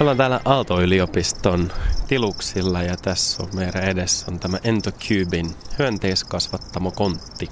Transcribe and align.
Ollaan 0.00 0.16
täällä 0.16 0.40
Aalto-yliopiston 0.44 1.72
tiluksilla 2.08 2.82
ja 2.82 2.96
tässä 2.96 3.42
on 3.42 3.48
meidän 3.54 3.84
edessä 3.84 4.26
on 4.28 4.38
tämä 4.38 4.58
Entocubin 4.64 5.54
hyönteiskasvattamo 5.78 6.90
Kontti. 6.90 7.50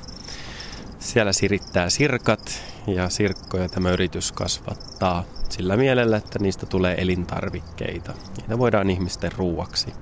Siellä 0.98 1.32
sirittää 1.32 1.90
sirkat 1.90 2.62
ja 2.86 3.08
sirkkoja 3.08 3.68
tämä 3.68 3.90
yritys 3.90 4.32
kasvattaa 4.32 5.24
sillä 5.50 5.76
mielellä, 5.76 6.16
että 6.16 6.38
niistä 6.38 6.66
tulee 6.66 6.94
elintarvikkeita. 6.98 8.14
Niitä 8.36 8.58
voidaan 8.58 8.90
ihmisten 8.90 9.32
ruuaksi 9.32 9.92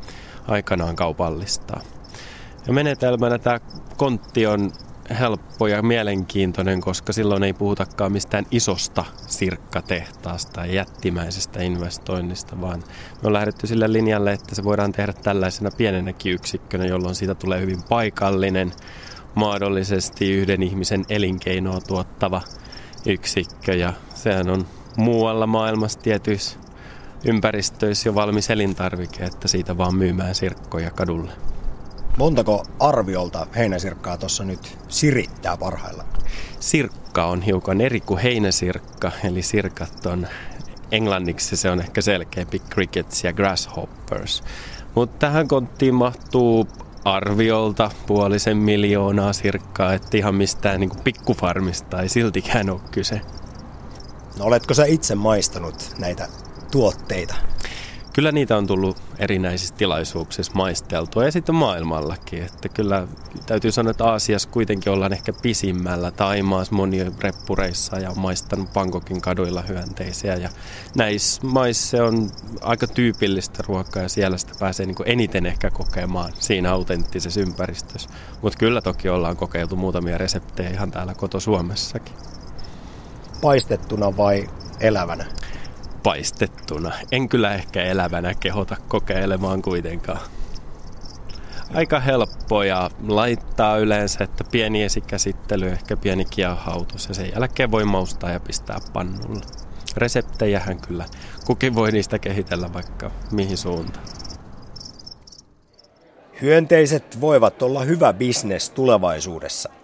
aikanaan 0.48 0.96
kaupallistaa. 0.96 1.80
Ja 2.66 2.72
menetelmänä 2.72 3.38
tämä 3.38 3.60
kontti 3.96 4.46
on 4.46 4.72
helppo 5.10 5.66
ja 5.66 5.82
mielenkiintoinen, 5.82 6.80
koska 6.80 7.12
silloin 7.12 7.42
ei 7.42 7.52
puhutakaan 7.52 8.12
mistään 8.12 8.46
isosta 8.50 9.04
sirkkatehtaasta 9.26 10.66
ja 10.66 10.72
jättimäisestä 10.72 11.62
investoinnista, 11.62 12.60
vaan 12.60 12.78
me 13.22 13.26
on 13.26 13.32
lähdetty 13.32 13.66
sille 13.66 13.92
linjalle, 13.92 14.32
että 14.32 14.54
se 14.54 14.64
voidaan 14.64 14.92
tehdä 14.92 15.12
tällaisena 15.12 15.70
pienenäkin 15.76 16.32
yksikkönä, 16.32 16.84
jolloin 16.86 17.14
siitä 17.14 17.34
tulee 17.34 17.60
hyvin 17.60 17.82
paikallinen, 17.88 18.72
mahdollisesti 19.34 20.32
yhden 20.32 20.62
ihmisen 20.62 21.04
elinkeinoa 21.08 21.80
tuottava 21.80 22.42
yksikkö 23.06 23.74
ja 23.74 23.92
sehän 24.14 24.50
on 24.50 24.66
muualla 24.96 25.46
maailmassa 25.46 26.00
tietyissä 26.00 26.58
ympäristöissä 27.24 28.08
jo 28.08 28.14
valmis 28.14 28.50
elintarvike, 28.50 29.24
että 29.24 29.48
siitä 29.48 29.78
vaan 29.78 29.94
myymään 29.94 30.34
sirkkoja 30.34 30.90
kadulle. 30.90 31.53
Montako 32.18 32.66
arviolta 32.80 33.46
heinäsirkkaa 33.56 34.18
tuossa 34.18 34.44
nyt 34.44 34.78
sirittää 34.88 35.56
parhailla? 35.56 36.04
Sirkka 36.60 37.26
on 37.26 37.42
hiukan 37.42 37.80
eri 37.80 38.00
kuin 38.00 38.20
heinäsirkka, 38.20 39.12
eli 39.24 39.42
sirkat 39.42 40.06
on 40.06 40.26
englanniksi 40.92 41.56
se 41.56 41.70
on 41.70 41.80
ehkä 41.80 42.00
selkeämpi 42.00 42.58
crickets 42.58 43.24
ja 43.24 43.32
grasshoppers. 43.32 44.42
Mutta 44.94 45.18
tähän 45.18 45.48
konttiin 45.48 45.94
mahtuu 45.94 46.68
arviolta 47.04 47.90
puolisen 48.06 48.56
miljoonaa 48.56 49.32
sirkkaa, 49.32 49.92
että 49.92 50.16
ihan 50.16 50.34
mistään 50.34 50.80
niin 50.80 50.90
pikkufarmista 51.04 52.02
ei 52.02 52.08
siltikään 52.08 52.70
ole 52.70 52.80
kyse. 52.90 53.20
No, 54.38 54.44
oletko 54.44 54.74
sä 54.74 54.84
itse 54.84 55.14
maistanut 55.14 55.92
näitä 55.98 56.28
tuotteita? 56.70 57.34
Kyllä 58.14 58.32
niitä 58.32 58.56
on 58.56 58.66
tullut 58.66 58.96
erinäisissä 59.18 59.74
tilaisuuksissa 59.74 60.52
maisteltua 60.54 61.24
ja 61.24 61.32
sitten 61.32 61.54
maailmallakin. 61.54 62.42
Että 62.42 62.68
kyllä 62.68 63.08
täytyy 63.46 63.72
sanoa, 63.72 63.90
että 63.90 64.04
Aasiassa 64.04 64.48
kuitenkin 64.48 64.92
ollaan 64.92 65.12
ehkä 65.12 65.32
pisimmällä. 65.42 66.10
Taimaassa 66.10 66.74
moni 66.74 67.06
reppureissa 67.18 67.98
ja 67.98 68.10
on 68.10 68.18
maistanut 68.18 68.72
Pankokin 68.72 69.20
kaduilla 69.20 69.62
hyönteisiä. 69.62 70.34
Ja 70.34 70.48
näissä 70.96 71.46
maissa 71.46 71.90
se 71.90 72.02
on 72.02 72.30
aika 72.60 72.86
tyypillistä 72.86 73.64
ruokaa 73.66 74.02
ja 74.02 74.08
siellä 74.08 74.38
sitä 74.38 74.52
pääsee 74.60 74.86
niin 74.86 74.96
eniten 75.06 75.46
ehkä 75.46 75.70
kokemaan 75.70 76.32
siinä 76.38 76.72
autenttisessa 76.72 77.40
ympäristössä. 77.40 78.10
Mutta 78.42 78.58
kyllä 78.58 78.80
toki 78.80 79.08
ollaan 79.08 79.36
kokeiltu 79.36 79.76
muutamia 79.76 80.18
reseptejä 80.18 80.70
ihan 80.70 80.90
täällä 80.90 81.14
koto 81.14 81.40
Suomessakin. 81.40 82.14
Paistettuna 83.40 84.16
vai 84.16 84.48
elävänä? 84.80 85.24
Paistettuna. 86.04 86.92
En 87.12 87.28
kyllä 87.28 87.54
ehkä 87.54 87.82
elävänä 87.82 88.34
kehota 88.34 88.76
kokeilemaan 88.88 89.62
kuitenkaan. 89.62 90.20
Aika 91.74 92.00
helppoja 92.00 92.90
laittaa 93.08 93.78
yleensä, 93.78 94.24
että 94.24 94.44
pieni 94.52 94.82
esikäsittely, 94.82 95.68
ehkä 95.68 95.96
pieni 95.96 96.24
kiehautus 96.24 97.08
ja 97.08 97.14
sen 97.14 97.32
jälkeen 97.32 97.70
voi 97.70 97.84
maustaa 97.84 98.30
ja 98.30 98.40
pistää 98.40 98.78
pannulle. 98.92 99.44
Reseptejähän 99.96 100.80
kyllä 100.80 101.04
kukin 101.46 101.74
voi 101.74 101.92
niistä 101.92 102.18
kehitellä 102.18 102.72
vaikka 102.72 103.10
mihin 103.30 103.56
suuntaan. 103.56 104.06
Hyönteiset 106.42 107.20
voivat 107.20 107.62
olla 107.62 107.80
hyvä 107.80 108.12
bisnes 108.12 108.70
tulevaisuudessa– 108.70 109.70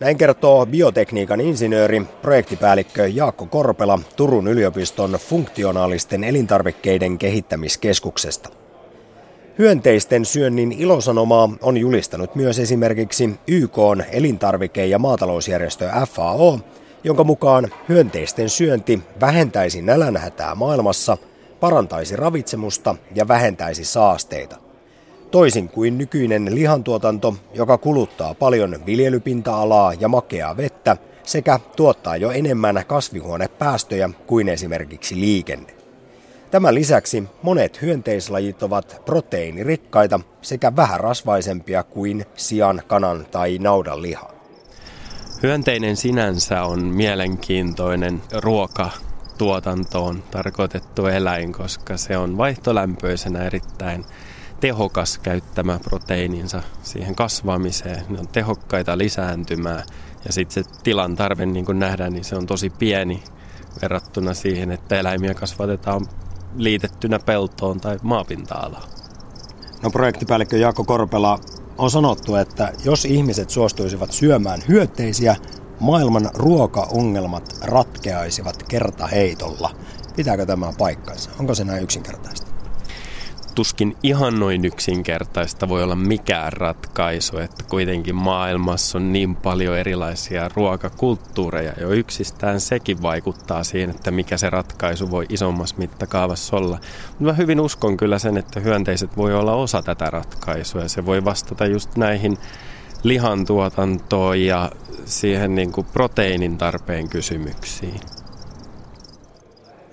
näin 0.00 0.18
kertoo 0.18 0.66
biotekniikan 0.66 1.40
insinööri, 1.40 2.02
projektipäällikkö 2.22 3.06
Jaakko 3.06 3.46
Korpela 3.46 3.98
Turun 4.16 4.48
yliopiston 4.48 5.12
funktionaalisten 5.12 6.24
elintarvikkeiden 6.24 7.18
kehittämiskeskuksesta. 7.18 8.48
Hyönteisten 9.58 10.24
syönnin 10.24 10.72
ilosanomaa 10.72 11.48
on 11.62 11.76
julistanut 11.76 12.34
myös 12.34 12.58
esimerkiksi 12.58 13.30
YK 13.48 13.76
elintarvike- 14.10 14.86
ja 14.86 14.98
maatalousjärjestö 14.98 15.90
FAO, 16.08 16.60
jonka 17.04 17.24
mukaan 17.24 17.68
hyönteisten 17.88 18.48
syönti 18.48 19.00
vähentäisi 19.20 19.82
nälänhätää 19.82 20.54
maailmassa, 20.54 21.16
parantaisi 21.60 22.16
ravitsemusta 22.16 22.96
ja 23.14 23.28
vähentäisi 23.28 23.84
saasteita– 23.84 24.56
Toisin 25.30 25.68
kuin 25.68 25.98
nykyinen 25.98 26.54
lihantuotanto, 26.54 27.34
joka 27.54 27.78
kuluttaa 27.78 28.34
paljon 28.34 28.76
viljelypinta-alaa 28.86 29.94
ja 29.94 30.08
makeaa 30.08 30.56
vettä 30.56 30.96
sekä 31.22 31.60
tuottaa 31.76 32.16
jo 32.16 32.30
enemmän 32.30 32.84
kasvihuonepäästöjä 32.86 34.10
kuin 34.26 34.48
esimerkiksi 34.48 35.20
liikenne. 35.20 35.74
Tämän 36.50 36.74
lisäksi 36.74 37.24
monet 37.42 37.82
hyönteislajit 37.82 38.62
ovat 38.62 39.02
proteiinirikkaita 39.04 40.20
sekä 40.42 40.76
vähän 40.76 41.00
rasvaisempia 41.00 41.82
kuin 41.82 42.26
sian, 42.36 42.82
kanan 42.86 43.26
tai 43.30 43.58
naudan 43.58 44.02
liha. 44.02 44.30
Hyönteinen 45.42 45.96
sinänsä 45.96 46.62
on 46.62 46.84
mielenkiintoinen 46.84 48.22
ruoka 48.32 48.90
tuotantoon 49.38 50.22
tarkoitettu 50.30 51.06
eläin, 51.06 51.52
koska 51.52 51.96
se 51.96 52.16
on 52.16 52.36
vaihtolämpöisenä 52.36 53.44
erittäin 53.44 54.04
tehokas 54.60 55.18
käyttämä 55.18 55.78
proteiininsa 55.78 56.62
siihen 56.82 57.14
kasvamiseen. 57.14 58.04
Ne 58.08 58.20
on 58.20 58.28
tehokkaita 58.28 58.98
lisääntymään 58.98 59.82
ja 60.26 60.32
sitten 60.32 60.64
se 60.64 60.70
tilan 60.82 61.16
tarve, 61.16 61.46
niin 61.46 61.64
kuin 61.64 61.78
nähdään, 61.78 62.12
niin 62.12 62.24
se 62.24 62.36
on 62.36 62.46
tosi 62.46 62.70
pieni 62.70 63.22
verrattuna 63.82 64.34
siihen, 64.34 64.70
että 64.70 64.98
eläimiä 64.98 65.34
kasvatetaan 65.34 66.06
liitettynä 66.56 67.18
peltoon 67.18 67.80
tai 67.80 67.98
maapinta-alaan. 68.02 68.88
No 69.82 69.90
projektipäällikkö 69.90 70.56
Jaakko 70.56 70.84
Korpela, 70.84 71.38
on 71.78 71.90
sanottu, 71.90 72.34
että 72.34 72.72
jos 72.84 73.04
ihmiset 73.04 73.50
suostuisivat 73.50 74.12
syömään 74.12 74.62
hyötteisiä, 74.68 75.36
maailman 75.80 76.30
ruokaongelmat 76.34 77.58
ratkeaisivat 77.62 78.62
kertaheitolla. 78.62 79.70
Pitääkö 80.16 80.46
tämä 80.46 80.72
paikkansa? 80.78 81.30
Onko 81.38 81.54
se 81.54 81.64
näin 81.64 81.82
yksinkertaista? 81.82 82.39
Tuskin 83.54 83.96
ihan 84.02 84.40
noin 84.40 84.64
yksinkertaista 84.64 85.68
voi 85.68 85.82
olla 85.82 85.96
mikään 85.96 86.52
ratkaisu, 86.52 87.38
että 87.38 87.64
kuitenkin 87.68 88.14
maailmassa 88.14 88.98
on 88.98 89.12
niin 89.12 89.36
paljon 89.36 89.78
erilaisia 89.78 90.50
ruokakulttuureja. 90.54 91.72
Jo 91.80 91.90
yksistään 91.90 92.60
sekin 92.60 93.02
vaikuttaa 93.02 93.64
siihen, 93.64 93.90
että 93.90 94.10
mikä 94.10 94.36
se 94.36 94.50
ratkaisu 94.50 95.10
voi 95.10 95.26
isommassa 95.28 95.76
mittakaavassa 95.78 96.56
olla. 96.56 96.78
Mutta 97.08 97.24
mä 97.24 97.32
hyvin 97.32 97.60
uskon 97.60 97.96
kyllä 97.96 98.18
sen, 98.18 98.36
että 98.36 98.60
hyönteiset 98.60 99.16
voi 99.16 99.34
olla 99.34 99.52
osa 99.52 99.82
tätä 99.82 100.10
ratkaisua 100.10 100.82
ja 100.82 100.88
se 100.88 101.06
voi 101.06 101.24
vastata 101.24 101.66
just 101.66 101.96
näihin 101.96 102.38
lihantuotantoon 103.02 104.40
ja 104.40 104.70
siihen 105.04 105.54
niin 105.54 105.72
kuin 105.72 105.86
proteiinin 105.92 106.58
tarpeen 106.58 107.08
kysymyksiin. 107.08 108.00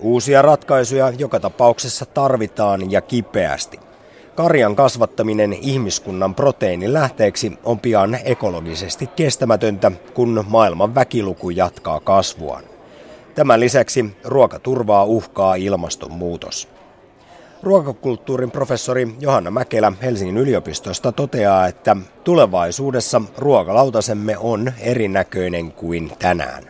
Uusia 0.00 0.42
ratkaisuja 0.42 1.12
joka 1.18 1.40
tapauksessa 1.40 2.06
tarvitaan 2.06 2.90
ja 2.90 3.00
kipeästi. 3.00 3.80
Karjan 4.34 4.76
kasvattaminen 4.76 5.52
ihmiskunnan 5.52 6.34
proteiinilähteeksi 6.34 7.58
on 7.64 7.80
pian 7.80 8.18
ekologisesti 8.24 9.06
kestämätöntä, 9.06 9.90
kun 10.14 10.44
maailman 10.48 10.94
väkiluku 10.94 11.50
jatkaa 11.50 12.00
kasvuaan. 12.00 12.64
Tämän 13.34 13.60
lisäksi 13.60 14.16
ruokaturvaa 14.24 15.04
uhkaa 15.04 15.54
ilmastonmuutos. 15.54 16.68
Ruokakulttuurin 17.62 18.50
professori 18.50 19.08
Johanna 19.20 19.50
Mäkelä 19.50 19.92
Helsingin 20.02 20.36
yliopistosta 20.36 21.12
toteaa, 21.12 21.66
että 21.66 21.96
tulevaisuudessa 22.24 23.22
ruokalautasemme 23.38 24.38
on 24.38 24.72
erinäköinen 24.80 25.72
kuin 25.72 26.12
tänään. 26.18 26.64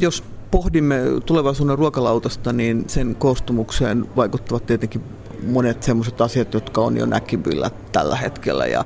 Jos 0.00 0.24
pohdimme 0.50 1.00
tulevaisuuden 1.26 1.78
ruokalautasta, 1.78 2.52
niin 2.52 2.84
sen 2.86 3.16
koostumukseen 3.16 4.06
vaikuttavat 4.16 4.66
tietenkin 4.66 5.02
monet 5.46 5.82
sellaiset 5.82 6.20
asiat, 6.20 6.54
jotka 6.54 6.80
on 6.80 6.96
jo 6.96 7.06
näkyvillä 7.06 7.70
tällä 7.92 8.16
hetkellä. 8.16 8.66
Ja 8.66 8.84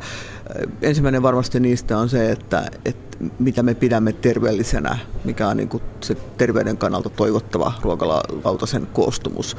ensimmäinen 0.83 1.23
varmasti 1.23 1.61
niistä 1.61 1.99
on 1.99 2.09
se, 2.09 2.31
että, 2.31 2.71
että 2.85 3.12
mitä 3.39 3.63
me 3.63 3.75
pidämme 3.75 4.13
terveellisenä, 4.13 4.99
mikä 5.25 5.49
on 5.49 5.57
niin 5.57 5.69
kuin 5.69 5.83
se 6.01 6.15
terveyden 6.15 6.77
kannalta 6.77 7.11
toivottava 7.11 7.73
ruokalautasen 7.83 8.87
koostumus. 8.87 9.57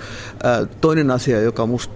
Toinen 0.82 1.12
asia, 1.12 1.42
joka 1.42 1.66
minusta 1.66 1.94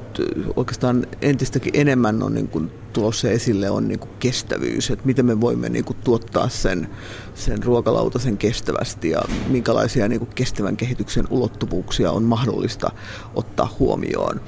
oikeastaan 0.55 1.07
entistäkin 1.21 1.73
enemmän 1.75 2.23
on 2.23 2.33
niin 2.33 2.47
kuin 2.47 2.71
tulossa 2.93 3.29
esille, 3.29 3.69
on 3.69 3.87
niin 3.87 3.99
kuin 3.99 4.11
kestävyys, 4.19 4.91
että 4.91 5.05
miten 5.05 5.25
me 5.25 5.41
voimme 5.41 5.69
niin 5.69 5.85
kuin 5.85 5.97
tuottaa 6.03 6.49
sen, 6.49 6.89
sen 7.35 7.63
ruokalautasen 7.63 8.37
kestävästi 8.37 9.09
ja 9.09 9.21
minkälaisia 9.47 10.07
niin 10.07 10.19
kuin 10.19 10.31
kestävän 10.35 10.77
kehityksen 10.77 11.25
ulottuvuuksia 11.29 12.11
on 12.11 12.23
mahdollista 12.23 12.91
ottaa 13.35 13.75
huomioon. 13.79 14.41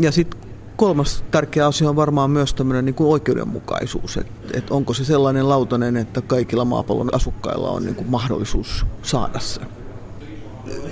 Ja 0.00 0.12
sitten 0.12 0.45
kolmas 0.76 1.24
tärkeä 1.30 1.66
asia 1.66 1.88
on 1.88 1.96
varmaan 1.96 2.30
myös 2.30 2.54
tämmöinen 2.54 2.84
niin 2.84 2.94
kuin 2.94 3.10
oikeudenmukaisuus, 3.10 4.16
että 4.16 4.58
et 4.58 4.70
onko 4.70 4.94
se 4.94 5.04
sellainen 5.04 5.48
lautanen, 5.48 5.96
että 5.96 6.20
kaikilla 6.20 6.64
maapallon 6.64 7.14
asukkailla 7.14 7.70
on 7.70 7.84
niin 7.84 7.94
kuin 7.94 8.10
mahdollisuus 8.10 8.86
saada 9.02 9.38
se. 9.38 9.60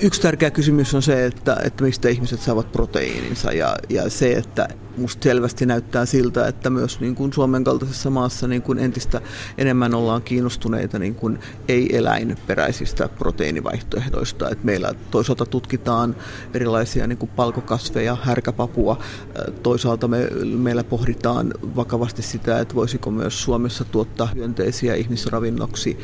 Yksi 0.00 0.20
tärkeä 0.20 0.50
kysymys 0.50 0.94
on 0.94 1.02
se, 1.02 1.26
että, 1.26 1.56
että 1.64 1.84
mistä 1.84 2.08
ihmiset 2.08 2.40
saavat 2.40 2.72
proteiininsa 2.72 3.52
ja, 3.52 3.76
ja 3.88 4.10
se, 4.10 4.32
että 4.32 4.68
musta 4.96 5.24
selvästi 5.24 5.66
näyttää 5.66 6.06
siltä, 6.06 6.48
että 6.48 6.70
myös 6.70 7.00
niin 7.00 7.14
kuin 7.14 7.32
Suomen 7.32 7.64
kaltaisessa 7.64 8.10
maassa 8.10 8.48
niin 8.48 8.62
kuin 8.62 8.78
entistä 8.78 9.20
enemmän 9.58 9.94
ollaan 9.94 10.22
kiinnostuneita 10.22 10.98
niin 10.98 11.14
kuin 11.14 11.38
ei-eläinperäisistä 11.68 13.08
proteiinivaihtoehdoista. 13.08 14.50
Et 14.50 14.64
meillä 14.64 14.94
toisaalta 15.10 15.46
tutkitaan 15.46 16.16
erilaisia 16.54 17.06
niin 17.06 17.18
kuin 17.18 17.30
palkokasveja, 17.36 18.16
härkäpapua. 18.22 18.98
Toisaalta 19.62 20.08
me, 20.08 20.28
meillä 20.44 20.84
pohditaan 20.84 21.54
vakavasti 21.76 22.22
sitä, 22.22 22.60
että 22.60 22.74
voisiko 22.74 23.10
myös 23.10 23.42
Suomessa 23.42 23.84
tuottaa 23.84 24.28
hyönteisiä 24.34 24.94
ihmisravinnoksi. 24.94 25.98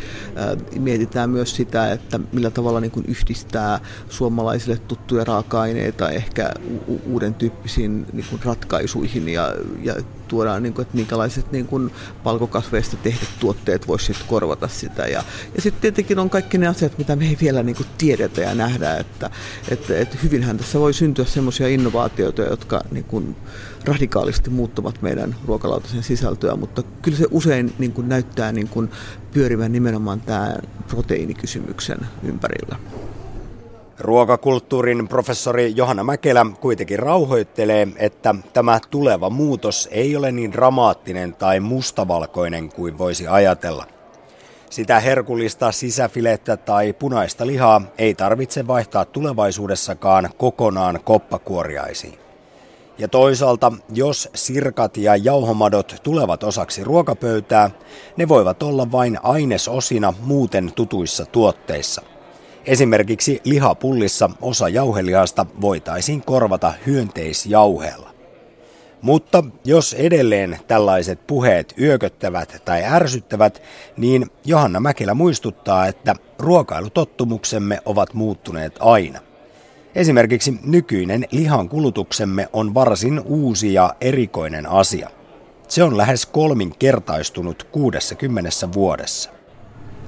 Mietitään 0.79 1.31
myös 1.31 1.57
sitä, 1.57 1.93
että 1.93 2.21
millä 2.33 2.51
tavalla 2.51 2.81
niin 2.81 2.91
kuin 2.91 3.07
yhdistää 3.09 3.81
suomalaisille 4.09 4.79
tuttuja 4.89 5.25
raaka-aineita 5.25 6.11
ehkä 6.11 6.53
u- 6.89 7.01
uuden 7.07 7.35
tyyppisiin 7.35 8.07
niin 8.13 8.27
kuin 8.31 8.43
ratkaisuihin 8.45 8.80
ratkaisuihin 8.81 9.29
ja, 9.29 9.55
ja 9.83 9.95
tuodaan, 10.29 10.63
niin 10.63 10.75
kuin, 10.75 10.83
että 10.83 10.97
minkälaiset 10.97 11.53
niin 11.53 11.67
kuin 11.67 11.91
palkokasveista 12.25 12.97
tehdyt 12.97 13.29
tuotteet 13.41 13.89
voisivat 13.89 14.23
korvata 14.27 14.69
sitä. 14.69 15.03
Ja, 15.03 15.25
ja 15.55 15.63
sitten 15.63 15.81
tietenkin 15.81 16.19
on 16.19 16.31
kaikki 16.31 16.59
ne 16.59 16.67
asiat, 16.67 16.99
mitä 16.99 17.17
me 17.17 17.25
ei 17.25 17.37
vielä 17.41 17.63
niin 17.63 17.77
kuin 17.77 17.87
tiedetä 17.99 18.41
ja 18.41 18.55
nähdä, 18.55 18.97
että, 18.97 19.31
että, 19.69 19.99
että 19.99 20.17
hyvinhän 20.23 20.57
tässä 20.57 20.81
voi 20.81 20.93
syntyä 20.93 21.25
sellaisia 21.25 21.69
innovaatioita, 21.69 22.43
jotka 22.43 22.81
niin 22.91 23.05
kuin 23.05 23.37
radikaalisti 23.85 24.51
muuttavat 24.51 25.03
meidän 25.03 25.37
ruokalautasen 25.47 26.03
sisältöä, 26.03 26.57
mutta 26.57 26.83
kyllä 27.03 27.19
se 27.19 27.27
usein 27.31 27.73
niin 27.79 27.93
kuin 27.93 28.09
näyttää 28.09 28.53
niin 28.53 28.69
kuin 28.69 28.91
pyörivän 29.33 29.73
nimenomaan 29.73 30.21
tämän 30.21 30.63
proteiinikysymyksen 30.89 31.99
ympärillä. 32.23 32.77
Ruokakulttuurin 34.01 35.09
professori 35.09 35.73
Johanna 35.77 36.05
Mäkelä 36.05 36.47
kuitenkin 36.61 36.99
rauhoittelee, 36.99 37.89
että 37.97 38.35
tämä 38.53 38.81
tuleva 38.91 39.31
muutos 39.31 39.89
ei 39.93 40.17
ole 40.17 40.33
niin 40.33 40.53
dramaattinen 40.53 41.35
tai 41.35 41.61
mustavalkoinen 41.61 42.69
kuin 42.73 42.99
voisi 42.99 43.27
ajatella. 43.27 43.87
Sitä 44.71 45.01
herkullista 45.01 45.73
sisäfilettä 45.73 46.57
tai 46.57 46.93
punaista 46.93 47.47
lihaa 47.47 47.83
ei 47.99 48.15
tarvitse 48.15 48.67
vaihtaa 48.67 49.05
tulevaisuudessakaan 49.05 50.31
kokonaan 50.37 51.01
koppakuoriaisiin. 51.05 52.19
Ja 52.99 53.09
toisaalta, 53.09 53.73
jos 53.95 54.29
sirkat 54.35 54.97
ja 54.97 55.17
jauhomadot 55.17 55.97
tulevat 56.03 56.43
osaksi 56.43 56.85
ruokapöytää, 56.85 57.71
ne 58.17 58.29
voivat 58.29 58.63
olla 58.63 58.93
vain 58.93 59.19
ainesosina 59.23 60.15
muuten 60.21 60.73
tutuissa 60.73 61.27
tuotteissa– 61.27 62.03
Esimerkiksi 62.65 63.41
lihapullissa 63.45 64.31
osa 64.41 64.69
jauhelihasta 64.69 65.47
voitaisiin 65.61 66.23
korvata 66.23 66.73
hyönteisjauheella. 66.87 68.11
Mutta 69.03 69.45
jos 69.65 69.95
edelleen 69.95 70.59
tällaiset 70.69 71.27
puheet 71.27 71.75
yököttävät 71.81 72.63
tai 72.65 72.85
ärsyttävät, 72.85 73.63
niin 73.97 74.27
Johanna 74.45 74.81
Mäkelä 74.81 75.15
muistuttaa, 75.15 75.87
että 75.87 76.15
ruokailutottumuksemme 76.39 77.79
ovat 77.85 78.15
muuttuneet 78.15 78.77
aina. 78.81 79.21
Esimerkiksi 79.95 80.55
nykyinen 80.65 81.27
lihan 81.31 81.69
kulutuksemme 81.69 82.49
on 82.53 82.75
varsin 82.75 83.21
uusi 83.25 83.75
ja 83.75 83.95
erikoinen 84.01 84.67
asia. 84.67 85.11
Se 85.69 85.83
on 85.83 85.97
lähes 85.97 86.27
kolminkertaistunut 86.27 87.63
60 87.63 88.51
vuodessa. 88.73 89.40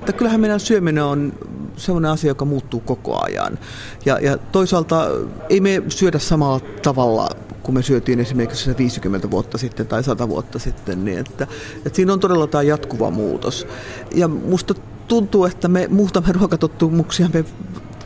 Että 0.03 0.13
kyllähän 0.13 0.41
meidän 0.41 0.61
syöminen 0.61 1.05
on 1.05 1.33
sellainen 1.77 2.11
asia, 2.11 2.31
joka 2.31 2.45
muuttuu 2.45 2.81
koko 2.81 3.25
ajan. 3.25 3.59
Ja, 4.05 4.19
ja 4.19 4.39
toisaalta 4.39 5.07
ei 5.49 5.61
me 5.61 5.83
syödä 5.89 6.19
samalla 6.19 6.61
tavalla 6.83 7.29
kuin 7.63 7.75
me 7.75 7.83
syötiin 7.83 8.21
esimerkiksi 8.21 8.79
50 8.79 9.31
vuotta 9.31 9.59
sitten 9.59 9.87
tai 9.87 10.05
100 10.05 10.29
vuotta 10.29 10.59
sitten, 10.59 11.05
niin 11.05 11.19
että, 11.19 11.47
että 11.77 11.97
siinä 11.97 12.13
on 12.13 12.21
todella 12.21 12.47
tämä 12.47 12.63
jatkuva 12.63 13.11
muutos. 13.11 13.67
Ja 14.15 14.29
musta 14.29 14.75
tuntuu, 15.09 15.45
että 15.45 15.69
me 15.69 15.89
muutamme 15.91 16.33
ruokatottumuksia 16.39 17.29
me 17.33 17.45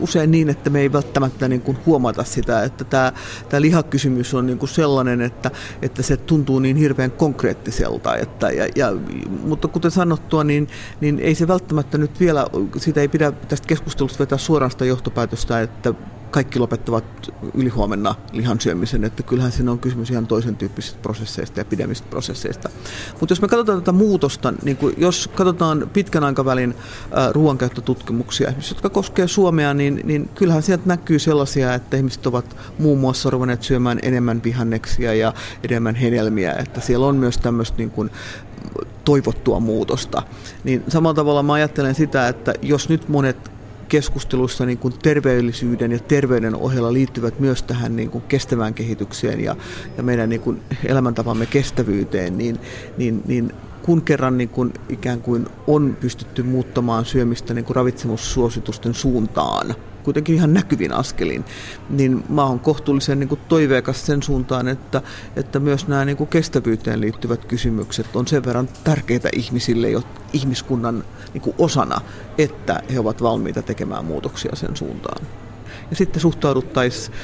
usein 0.01 0.31
niin, 0.31 0.49
että 0.49 0.71
me 0.71 0.81
ei 0.81 0.93
välttämättä 0.93 1.49
niin 1.49 1.61
kuin 1.61 1.79
huomata 1.87 2.25
sitä, 2.25 2.63
että 2.63 2.85
tämä, 2.85 3.13
tämä 3.49 3.61
lihakysymys 3.61 4.35
on 4.35 4.47
niin 4.47 4.59
kuin 4.59 4.69
sellainen, 4.69 5.21
että, 5.21 5.51
että 5.83 6.03
se 6.03 6.17
tuntuu 6.17 6.59
niin 6.59 6.77
hirveän 6.77 7.11
konkreettiselta. 7.11 8.17
Että, 8.17 8.51
ja, 8.51 8.69
ja, 8.77 8.93
mutta 9.43 9.69
kuten 9.69 9.91
sanottua, 9.91 10.45
niin, 10.45 10.69
niin 11.01 11.19
ei 11.19 11.35
se 11.35 11.49
välttämättä 11.49 11.99
nyt 11.99 12.21
vielä, 12.21 12.47
sitä 12.77 13.01
ei 13.01 13.09
pidä 13.09 13.33
tästä 13.33 13.67
keskustelusta 13.67 14.19
vetää 14.19 14.39
suoraan 14.39 14.71
sitä 14.71 14.85
johtopäätöstä, 14.85 15.61
että 15.61 15.95
kaikki 16.31 16.59
lopettavat 16.59 17.05
ylihuomenna 17.55 18.15
lihan 18.33 18.61
syömisen, 18.61 19.05
että 19.05 19.23
kyllähän 19.23 19.53
siinä 19.53 19.71
on 19.71 19.79
kysymys 19.79 20.11
ihan 20.11 20.27
toisen 20.27 20.57
tyyppisistä 20.57 20.99
prosesseista 21.03 21.61
ja 21.61 21.65
pidemmistä 21.65 22.07
prosesseista. 22.11 22.69
Mutta 23.21 23.33
jos 23.33 23.43
me 23.43 23.49
katsotaan 23.49 23.79
tätä 23.79 23.93
muutosta, 23.93 24.53
niin 24.63 24.77
kuin 24.77 24.95
jos 24.99 25.29
katsotaan 25.29 25.91
pitkän 25.93 26.25
aikavälin 26.25 26.75
ruoankäyttötutkimuksia, 27.33 28.53
jotka 28.69 28.91
koskee 28.91 29.29
Suomea, 29.29 29.75
niin, 29.75 30.01
niin 30.05 30.29
kyllähän 30.35 30.63
sieltä 30.63 30.83
näkyy 30.87 31.19
sellaisia, 31.19 31.75
että 31.75 31.97
ihmiset 31.97 32.27
ovat 32.27 32.57
muun 32.79 32.99
muassa 32.99 33.31
ruvenneet 33.31 33.63
syömään 33.63 33.99
enemmän 34.03 34.43
vihanneksia 34.45 35.15
ja 35.15 35.35
enemmän 35.65 35.95
hedelmiä, 35.95 36.53
että 36.53 36.81
siellä 36.81 37.07
on 37.07 37.17
myös 37.17 37.39
tämmöistä 37.39 37.79
niin 37.79 37.91
kuin 37.91 38.11
toivottua 39.05 39.61
muutosta. 39.61 40.23
Niin 40.65 40.85
samalla 40.89 41.15
tavalla 41.15 41.43
mä 41.43 41.53
ajattelen 41.53 41.95
sitä, 41.95 42.29
että 42.29 42.55
jos 42.63 42.89
nyt 42.89 43.09
monet 43.09 43.56
keskustelussa 43.89 44.67
niin 44.67 44.79
kuin 44.79 44.95
terveellisyyden 45.03 45.93
ja 45.93 45.99
terveyden 45.99 46.55
ohella 46.55 46.93
liittyvät 46.93 47.41
myös 47.41 47.63
tähän 47.63 47.97
niin 47.97 48.11
kuin 48.11 48.25
kestävään 48.25 48.75
kehitykseen 48.75 49.41
ja, 49.41 49.57
ja 49.97 50.03
meidän 50.03 50.29
niin 50.29 50.41
kuin 50.41 50.63
elämäntapamme 50.85 51.47
kestävyyteen, 51.47 52.39
niin, 52.39 52.61
niin, 52.97 53.23
niin 53.27 53.53
kun 53.83 54.03
kerran 54.03 54.39
niin 54.39 54.49
kuin 54.49 54.73
ikään 54.89 55.21
kuin 55.21 55.47
on 55.67 55.97
pystytty 56.01 56.43
muuttamaan 56.43 57.05
syömistä 57.05 57.55
niin 57.55 57.65
kuin 57.65 57.77
ravitsemussuositusten 57.77 58.95
suuntaan, 58.95 59.75
kuitenkin 60.07 60.35
ihan 60.35 60.55
näkyvin 60.55 60.93
askelin, 60.93 61.45
niin 61.91 62.25
mä 62.29 62.45
oon 62.45 62.61
kohtuullisen 62.61 63.21
niin 63.21 63.29
kuin 63.29 63.41
toiveikas 63.49 64.07
sen 64.07 64.23
suuntaan, 64.23 64.69
että, 64.69 65.03
että 65.37 65.61
myös 65.61 65.89
nämä 65.89 66.05
niin 66.05 66.17
kuin 66.17 66.29
kestävyyteen 66.29 67.01
liittyvät 67.01 67.45
kysymykset 67.45 68.17
on 68.17 68.27
sen 68.27 68.45
verran 68.45 68.69
tärkeitä 68.85 69.29
ihmisille 69.33 69.91
jo 69.91 70.03
ihmiskunnan 70.33 71.05
niin 71.35 71.43
kuin 71.43 71.55
osana, 71.59 72.01
että 72.39 72.83
he 72.93 72.99
ovat 72.99 73.23
valmiita 73.23 73.63
tekemään 73.63 74.05
muutoksia 74.05 74.57
sen 74.57 74.77
suuntaan. 74.77 75.27
Ja 75.91 75.97
sitten 75.97 76.21
suhtauduttaisiin 76.21 77.17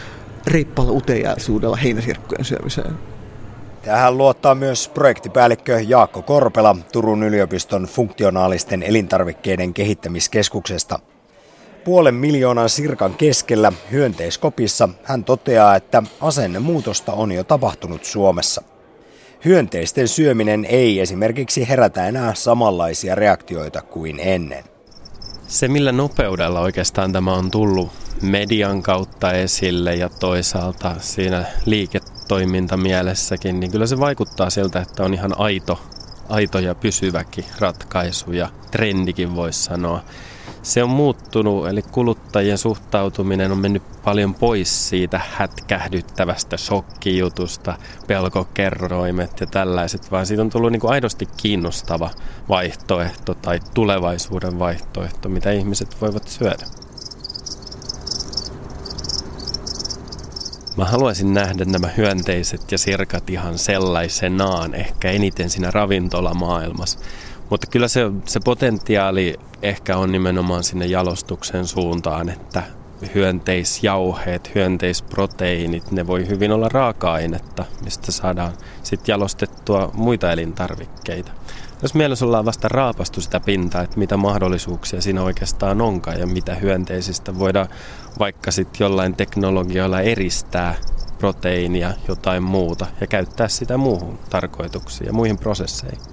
reippaalla 0.47 0.93
uteliaisuudella 0.93 1.77
heinäsirkkojen 1.77 2.45
syömiseen. 2.45 2.95
Tähän 3.83 4.19
luottaa 4.19 4.55
myös 4.55 4.89
projektipäällikkö 4.89 5.81
Jaakko 5.81 6.23
Korpela 6.23 6.77
Turun 6.93 7.23
yliopiston 7.23 7.85
funktionaalisten 7.85 8.83
elintarvikkeiden 8.83 9.75
kehittämiskeskuksesta– 9.75 10.99
Puolen 11.85 12.15
miljoonan 12.15 12.69
sirkan 12.69 13.15
keskellä 13.15 13.73
hyönteiskopissa 13.91 14.89
hän 15.03 15.25
toteaa, 15.25 15.77
että 15.77 16.03
asennemuutosta 16.21 17.13
on 17.13 17.33
jo 17.33 17.45
tapahtunut 17.45 18.05
Suomessa. 18.05 18.63
Hyönteisten 19.45 20.09
syöminen 20.09 20.65
ei 20.65 21.01
esimerkiksi 21.01 21.69
herätä 21.69 22.09
enää 22.09 22.35
samanlaisia 22.35 23.15
reaktioita 23.15 23.83
kuin 23.83 24.21
ennen. 24.21 24.65
Se, 25.49 25.69
millä 25.69 25.93
nopeudella 25.93 26.61
oikeastaan 26.61 27.13
tämä 27.13 27.35
on 27.35 27.51
tullut 27.51 27.91
median 28.23 28.83
kautta 28.83 29.33
esille 29.33 29.95
ja 29.95 30.09
toisaalta 30.09 30.95
siinä 30.99 31.45
liiketoimintamielessäkin, 31.67 33.61
niin 33.61 33.73
kyllä 33.73 33.87
se 33.87 33.99
vaikuttaa 33.99 34.51
siltä, 34.51 34.81
että 34.81 35.03
on 35.03 35.15
ihan 35.15 35.41
aito, 35.41 35.81
aito 36.29 36.59
ja 36.59 36.75
pysyväkin 36.75 37.45
ratkaisu 37.59 38.33
ja 38.33 38.49
trendikin 38.71 39.37
voisi 39.37 39.63
sanoa 39.63 40.01
se 40.63 40.83
on 40.83 40.91
muuttunut, 40.91 41.69
eli 41.69 41.83
kuluttajien 41.83 42.59
suhtautuminen 42.59 43.53
on 43.53 43.59
mennyt 43.59 43.83
paljon 44.05 44.35
pois 44.35 44.89
siitä 44.89 45.21
hätkähdyttävästä 45.33 46.57
shokkijutusta, 46.57 47.75
pelkokerroimet 48.07 49.41
ja 49.41 49.47
tällaiset, 49.47 50.11
vaan 50.11 50.27
siitä 50.27 50.43
on 50.43 50.51
tullut 50.51 50.73
niin 50.73 50.81
kuin 50.81 50.93
aidosti 50.93 51.29
kiinnostava 51.37 52.11
vaihtoehto 52.49 53.35
tai 53.35 53.61
tulevaisuuden 53.75 54.59
vaihtoehto, 54.59 55.29
mitä 55.29 55.51
ihmiset 55.51 56.01
voivat 56.01 56.29
syödä. 56.29 56.65
Mä 60.77 60.85
haluaisin 60.85 61.35
nähdä 61.35 61.65
nämä 61.65 61.89
hyönteiset 61.97 62.73
ja 62.73 62.79
sirkat 62.79 63.31
ihan 63.31 63.59
sellaisenaan, 63.59 64.75
ehkä 64.75 65.11
eniten 65.11 65.51
siinä 65.51 65.71
ravintolamaailmassa. 65.71 66.99
Mutta 67.51 67.67
kyllä 67.67 67.89
se, 67.89 68.01
se 68.27 68.41
potentiaali 68.45 69.35
ehkä 69.63 69.97
on 69.97 70.13
nimenomaan 70.13 70.65
sinne 70.65 70.87
jalostuksen 70.87 71.67
suuntaan, 71.67 72.29
että 72.29 72.63
hyönteisjauheet, 73.15 74.55
hyönteisproteiinit, 74.55 75.91
ne 75.91 76.07
voi 76.07 76.29
hyvin 76.29 76.53
olla 76.53 76.69
raaka-ainetta, 76.69 77.65
mistä 77.85 78.13
saadaan 78.13 78.53
sitten 78.83 79.13
jalostettua 79.13 79.91
muita 79.95 80.33
elintarvikkeita. 80.33 81.33
Jos 81.83 81.95
mielessä 81.95 82.25
ollaan 82.25 82.45
vasta 82.45 82.69
raapastu 82.69 83.21
sitä 83.21 83.41
pintaa, 83.41 83.83
että 83.83 83.99
mitä 83.99 84.17
mahdollisuuksia 84.17 85.01
siinä 85.01 85.23
oikeastaan 85.23 85.81
onkaan 85.81 86.21
ja 86.21 86.27
mitä 86.27 86.55
hyönteisistä 86.55 87.39
voidaan 87.39 87.69
vaikka 88.19 88.51
sitten 88.51 88.85
jollain 88.85 89.15
teknologioilla 89.15 90.01
eristää 90.01 90.75
proteiinia, 91.19 91.93
jotain 92.09 92.43
muuta 92.43 92.87
ja 93.01 93.07
käyttää 93.07 93.49
sitä 93.49 93.77
muuhun 93.77 94.19
tarkoituksiin 94.31 95.07
ja 95.07 95.13
muihin 95.13 95.39
prosesseihin. 95.39 96.12